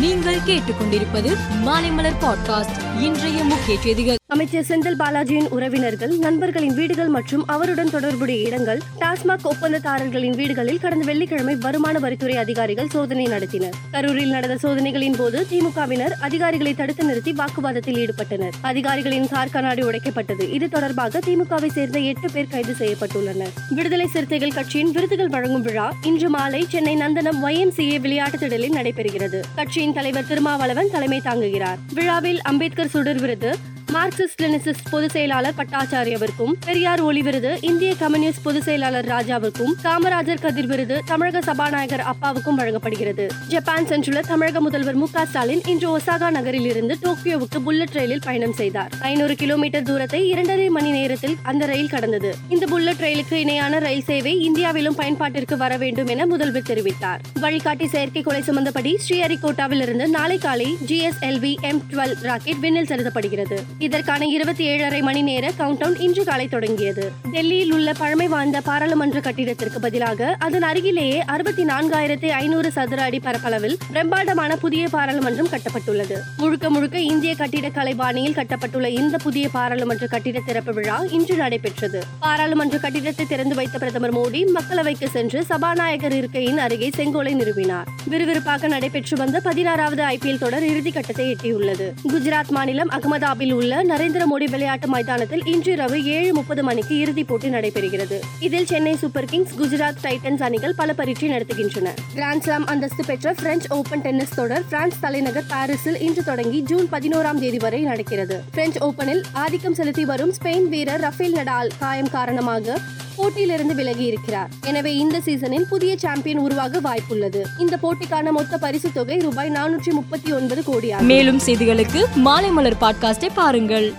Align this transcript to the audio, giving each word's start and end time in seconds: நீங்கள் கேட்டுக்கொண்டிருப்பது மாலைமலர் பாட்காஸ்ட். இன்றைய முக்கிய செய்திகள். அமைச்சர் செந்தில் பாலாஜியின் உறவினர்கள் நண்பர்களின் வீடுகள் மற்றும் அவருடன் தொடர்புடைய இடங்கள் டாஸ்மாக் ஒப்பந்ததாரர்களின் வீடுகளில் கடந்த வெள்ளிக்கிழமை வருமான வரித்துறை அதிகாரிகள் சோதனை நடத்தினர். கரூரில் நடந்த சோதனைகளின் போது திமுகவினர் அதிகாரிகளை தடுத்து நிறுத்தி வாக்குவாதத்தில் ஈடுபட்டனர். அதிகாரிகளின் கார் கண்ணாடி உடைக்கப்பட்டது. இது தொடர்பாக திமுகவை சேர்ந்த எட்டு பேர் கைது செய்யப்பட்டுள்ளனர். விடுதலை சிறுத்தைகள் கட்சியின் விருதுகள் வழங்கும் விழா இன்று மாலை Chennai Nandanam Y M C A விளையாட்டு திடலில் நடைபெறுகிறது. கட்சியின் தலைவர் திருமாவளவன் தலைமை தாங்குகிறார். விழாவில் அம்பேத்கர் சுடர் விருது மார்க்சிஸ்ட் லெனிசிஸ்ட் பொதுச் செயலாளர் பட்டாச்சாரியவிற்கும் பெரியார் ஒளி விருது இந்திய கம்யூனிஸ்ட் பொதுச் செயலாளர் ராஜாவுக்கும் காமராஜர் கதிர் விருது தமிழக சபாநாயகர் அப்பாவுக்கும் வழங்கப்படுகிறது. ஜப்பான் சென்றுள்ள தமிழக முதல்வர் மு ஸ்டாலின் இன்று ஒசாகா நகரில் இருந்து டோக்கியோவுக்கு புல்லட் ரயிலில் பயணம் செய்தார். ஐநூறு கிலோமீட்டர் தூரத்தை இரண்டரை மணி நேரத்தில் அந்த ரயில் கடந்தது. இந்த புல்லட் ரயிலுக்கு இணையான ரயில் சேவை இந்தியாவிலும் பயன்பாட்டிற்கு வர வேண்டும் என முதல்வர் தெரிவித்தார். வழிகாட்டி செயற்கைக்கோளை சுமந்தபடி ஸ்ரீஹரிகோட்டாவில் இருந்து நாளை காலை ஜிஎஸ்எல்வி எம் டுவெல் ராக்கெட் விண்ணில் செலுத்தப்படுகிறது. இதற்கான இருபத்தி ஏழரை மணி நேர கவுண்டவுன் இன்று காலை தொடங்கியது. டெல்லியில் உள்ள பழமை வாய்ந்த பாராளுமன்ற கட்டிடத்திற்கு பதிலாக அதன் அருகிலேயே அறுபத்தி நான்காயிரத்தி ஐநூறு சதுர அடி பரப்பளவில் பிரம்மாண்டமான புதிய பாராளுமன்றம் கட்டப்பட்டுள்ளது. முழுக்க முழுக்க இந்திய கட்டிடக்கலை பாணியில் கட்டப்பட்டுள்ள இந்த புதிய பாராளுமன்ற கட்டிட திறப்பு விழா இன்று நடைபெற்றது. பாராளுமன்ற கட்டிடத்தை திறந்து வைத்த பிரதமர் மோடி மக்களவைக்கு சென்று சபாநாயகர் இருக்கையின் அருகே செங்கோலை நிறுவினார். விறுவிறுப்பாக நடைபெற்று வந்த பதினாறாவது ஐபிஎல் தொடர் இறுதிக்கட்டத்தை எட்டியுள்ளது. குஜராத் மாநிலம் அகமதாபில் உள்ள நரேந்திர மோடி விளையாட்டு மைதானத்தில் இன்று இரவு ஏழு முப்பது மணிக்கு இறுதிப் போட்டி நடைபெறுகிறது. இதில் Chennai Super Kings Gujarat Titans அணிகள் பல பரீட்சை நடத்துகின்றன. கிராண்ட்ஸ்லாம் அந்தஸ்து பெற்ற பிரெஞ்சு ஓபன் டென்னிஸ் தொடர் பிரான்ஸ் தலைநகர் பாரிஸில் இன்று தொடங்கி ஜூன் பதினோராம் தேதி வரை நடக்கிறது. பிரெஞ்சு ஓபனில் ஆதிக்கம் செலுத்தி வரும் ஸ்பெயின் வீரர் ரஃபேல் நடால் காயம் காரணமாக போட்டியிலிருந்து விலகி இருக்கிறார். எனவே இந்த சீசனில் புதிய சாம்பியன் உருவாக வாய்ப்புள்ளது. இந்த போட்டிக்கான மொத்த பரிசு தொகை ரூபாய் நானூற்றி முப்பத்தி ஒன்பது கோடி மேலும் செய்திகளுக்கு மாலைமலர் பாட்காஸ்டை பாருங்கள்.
நீங்கள் 0.00 0.38
கேட்டுக்கொண்டிருப்பது 0.46 1.36
மாலைமலர் 1.66 2.14
பாட்காஸ்ட். 2.20 3.00
இன்றைய 3.00 3.44
முக்கிய 3.44 3.78
செய்திகள். 3.80 4.14
அமைச்சர் 4.28 4.64
செந்தில் 4.68 5.00
பாலாஜியின் 5.00 5.48
உறவினர்கள் 5.48 6.18
நண்பர்களின் 6.18 6.74
வீடுகள் 6.74 7.08
மற்றும் 7.08 7.46
அவருடன் 7.46 7.90
தொடர்புடைய 7.90 8.46
இடங்கள் 8.46 8.80
டாஸ்மாக் 9.00 9.50
ஒப்பந்ததாரர்களின் 9.50 10.36
வீடுகளில் 10.36 10.78
கடந்த 10.78 11.04
வெள்ளிக்கிழமை 11.04 11.56
வருமான 11.56 11.98
வரித்துறை 11.98 12.34
அதிகாரிகள் 12.34 12.88
சோதனை 12.88 13.26
நடத்தினர். 13.26 13.72
கரூரில் 13.92 14.30
நடந்த 14.30 14.68
சோதனைகளின் 14.68 15.14
போது 15.16 15.46
திமுகவினர் 15.50 16.10
அதிகாரிகளை 16.20 16.74
தடுத்து 16.74 17.04
நிறுத்தி 17.04 17.32
வாக்குவாதத்தில் 17.32 18.08
ஈடுபட்டனர். 18.08 18.52
அதிகாரிகளின் 18.60 19.28
கார் 19.28 19.48
கண்ணாடி 19.48 19.82
உடைக்கப்பட்டது. 19.82 20.52
இது 20.52 20.68
தொடர்பாக 20.68 21.18
திமுகவை 21.18 21.70
சேர்ந்த 21.70 21.98
எட்டு 21.98 22.30
பேர் 22.30 22.48
கைது 22.48 22.74
செய்யப்பட்டுள்ளனர். 22.78 23.52
விடுதலை 23.70 24.06
சிறுத்தைகள் 24.06 24.52
கட்சியின் 24.52 24.90
விருதுகள் 24.90 25.28
வழங்கும் 25.28 25.62
விழா 25.62 25.94
இன்று 26.02 26.30
மாலை 26.30 26.66
Chennai 26.68 26.96
Nandanam 26.96 27.42
Y 27.42 27.58
M 27.58 27.70
C 27.70 27.90
A 27.90 27.98
விளையாட்டு 27.98 28.36
திடலில் 28.36 28.74
நடைபெறுகிறது. 28.74 29.40
கட்சியின் 29.54 29.85
தலைவர் 29.92 30.26
திருமாவளவன் 30.26 30.90
தலைமை 30.90 31.20
தாங்குகிறார். 31.24 31.78
விழாவில் 31.94 32.42
அம்பேத்கர் 32.42 32.88
சுடர் 32.88 33.18
விருது 33.18 33.56
மார்க்சிஸ்ட் 33.92 34.42
லெனிசிஸ்ட் 34.42 34.88
பொதுச் 34.90 35.10
செயலாளர் 35.10 35.54
பட்டாச்சாரியவிற்கும் 35.56 36.52
பெரியார் 36.64 37.00
ஒளி 37.00 37.22
விருது 37.22 37.58
இந்திய 37.60 37.94
கம்யூனிஸ்ட் 37.94 38.42
பொதுச் 38.42 38.62
செயலாளர் 38.62 39.06
ராஜாவுக்கும் 39.06 39.72
காமராஜர் 39.84 40.40
கதிர் 40.40 40.66
விருது 40.66 41.00
தமிழக 41.06 41.42
சபாநாயகர் 41.42 42.00
அப்பாவுக்கும் 42.00 42.54
வழங்கப்படுகிறது. 42.54 43.26
ஜப்பான் 43.48 43.84
சென்றுள்ள 43.84 44.20
தமிழக 44.20 44.60
முதல்வர் 44.60 44.94
மு 44.94 45.06
ஸ்டாலின் 45.06 45.62
இன்று 45.66 45.98
ஒசாகா 45.98 46.30
நகரில் 46.30 46.66
இருந்து 46.66 46.96
டோக்கியோவுக்கு 47.02 47.58
புல்லட் 47.64 47.92
ரயிலில் 47.92 48.20
பயணம் 48.24 48.52
செய்தார். 48.52 48.90
ஐநூறு 49.00 49.34
கிலோமீட்டர் 49.34 49.82
தூரத்தை 49.82 50.28
இரண்டரை 50.28 50.68
மணி 50.68 50.90
நேரத்தில் 50.90 51.36
அந்த 51.42 51.66
ரயில் 51.66 51.88
கடந்தது. 51.88 52.34
இந்த 52.48 52.66
புல்லட் 52.66 53.00
ரயிலுக்கு 53.00 53.32
இணையான 53.32 53.78
ரயில் 53.78 54.04
சேவை 54.04 54.40
இந்தியாவிலும் 54.40 54.98
பயன்பாட்டிற்கு 54.98 55.56
வர 55.56 55.76
வேண்டும் 55.76 56.06
என 56.06 56.26
முதல்வர் 56.26 56.62
தெரிவித்தார். 56.62 57.18
வழிகாட்டி 57.40 57.86
செயற்கைக்கோளை 57.86 58.42
சுமந்தபடி 58.42 58.94
ஸ்ரீஹரிகோட்டாவில் 59.08 59.82
இருந்து 59.82 60.08
நாளை 60.08 60.38
காலை 60.38 60.76
ஜிஎஸ்எல்வி 60.86 61.54
எம் 61.60 61.82
டுவெல் 61.90 62.14
ராக்கெட் 62.22 62.60
விண்ணில் 62.60 62.84
செலுத்தப்படுகிறது. 62.84 63.74
இதற்கான 63.78 64.24
இருபத்தி 64.24 64.64
ஏழரை 64.64 65.02
மணி 65.02 65.22
நேர 65.22 65.52
கவுண்டவுன் 65.58 66.00
இன்று 66.00 66.24
காலை 66.24 66.48
தொடங்கியது. 66.48 67.12
டெல்லியில் 67.32 67.72
உள்ள 67.72 67.92
பழமை 67.92 68.28
வாய்ந்த 68.28 68.60
பாராளுமன்ற 68.60 69.20
கட்டிடத்திற்கு 69.20 69.80
பதிலாக 69.80 70.36
அதன் 70.38 70.62
அருகிலேயே 70.62 71.22
அறுபத்தி 71.24 71.64
நான்காயிரத்தி 71.64 72.26
ஐநூறு 72.26 72.72
சதுர 72.72 73.02
அடி 73.02 73.18
பரப்பளவில் 73.18 73.76
பிரம்மாண்டமான 73.90 74.56
புதிய 74.56 74.88
பாராளுமன்றம் 74.88 75.48
கட்டப்பட்டுள்ளது. 75.48 76.16
முழுக்க 76.36 76.70
முழுக்க 76.70 76.98
இந்திய 76.98 77.34
கட்டிடக்கலை 77.34 77.94
பாணியில் 77.94 78.34
கட்டப்பட்டுள்ள 78.34 78.86
இந்த 78.86 79.16
புதிய 79.16 79.48
பாராளுமன்ற 79.48 80.06
கட்டிட 80.06 80.40
திறப்பு 80.46 80.72
விழா 80.72 81.04
இன்று 81.10 81.36
நடைபெற்றது. 81.36 82.02
பாராளுமன்ற 82.20 82.78
கட்டிடத்தை 82.78 83.26
திறந்து 83.26 83.54
வைத்த 83.54 83.78
பிரதமர் 83.78 84.16
மோடி 84.16 84.44
மக்களவைக்கு 84.54 85.06
சென்று 85.06 85.44
சபாநாயகர் 85.44 86.12
இருக்கையின் 86.12 86.58
அருகே 86.58 86.90
செங்கோலை 86.96 87.34
நிறுவினார். 87.34 87.84
விறுவிறுப்பாக 88.10 88.68
நடைபெற்று 88.68 89.16
வந்த 89.16 89.40
பதினாறாவது 89.40 90.04
ஐபிஎல் 90.04 90.38
தொடர் 90.38 90.62
இறுதிக்கட்டத்தை 90.62 91.34
எட்டியுள்ளது. 91.34 91.92
குஜராத் 92.08 92.48
மாநிலம் 92.48 92.90
அகமதாபில் 92.90 93.52
உள்ள 93.52 93.64
நரேந்திர 93.66 94.22
மோடி 94.30 94.50
விளையாட்டு 94.50 94.88
மைதானத்தில் 94.88 95.44
இன்று 95.44 95.72
இரவு 95.72 96.04
ஏழு 96.04 96.32
முப்பது 96.34 96.62
மணிக்கு 96.62 96.98
இறுதிப் 96.98 97.28
போட்டி 97.28 97.48
நடைபெறுகிறது. 97.48 98.20
இதில் 98.40 98.66
Chennai 98.66 98.96
Super 98.96 99.24
Kings 99.24 99.54
Gujarat 99.58 99.96
Titans 100.02 100.42
அணிகள் 100.42 100.74
பல 100.76 100.92
பரீட்சை 100.92 101.28
நடத்துகின்றன. 101.28 101.88
கிராண்ட்ஸ்லாம் 102.14 102.64
அந்தஸ்து 102.64 103.04
பெற்ற 103.06 103.32
பிரெஞ்சு 103.32 103.76
ஓபன் 103.76 104.00
டென்னிஸ் 104.00 104.34
தொடர் 104.34 104.64
பிரான்ஸ் 104.68 105.00
தலைநகர் 105.00 105.44
பாரிஸில் 105.48 106.00
இன்று 106.00 106.24
தொடங்கி 106.24 106.62
ஜூன் 106.62 106.88
பதினோராம் 106.92 107.38
தேதி 107.38 107.56
வரை 107.56 107.82
நடக்கிறது. 107.82 108.42
பிரெஞ்சு 108.50 108.92
ஓபனில் 108.92 109.22
ஆதிக்கம் 109.32 109.74
செலுத்தி 109.74 110.04
வரும் 110.04 110.32
ஸ்பெயின் 110.42 110.68
வீரர் 110.68 111.00
ரஃபேல் 111.00 111.34
நடால் 111.34 111.70
காயம் 111.78 112.10
காரணமாக 112.10 112.78
போட்டியிலிருந்து 113.16 113.74
விலகி 113.74 114.04
இருக்கிறார். 114.04 114.50
எனவே 114.64 114.96
இந்த 114.96 115.20
சீசனில் 115.20 115.66
புதிய 115.68 115.96
சாம்பியன் 115.96 116.38
உருவாக 116.38 116.80
வாய்ப்புள்ளது. 116.80 117.42
இந்த 117.58 117.78
போட்டிக்கான 117.82 118.30
மொத்த 118.30 118.58
பரிசு 118.58 118.92
தொகை 118.92 119.18
ரூபாய் 119.18 119.50
நானூற்றி 119.50 119.90
முப்பத்தி 119.90 120.32
ஒன்பது 120.32 120.64
கோடி 120.64 120.90
மேலும் 121.00 121.40
செய்திகளுக்கு 121.46 122.02
மாலைமலர் 122.24 122.80
பாட்காஸ்டை 122.80 123.28
பாருங்கள். 123.34 123.92